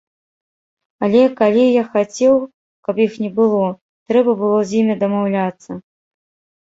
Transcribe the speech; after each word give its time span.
Але 1.07 1.21
калі 1.41 1.65
я 1.65 1.83
хацеў, 1.91 2.35
каб 2.87 2.95
іх 3.07 3.13
не 3.27 3.31
было, 3.37 3.63
трэба 4.13 4.31
было 4.41 4.59
з 4.71 4.83
імі 4.85 4.95
дамаўляцца. 5.05 5.71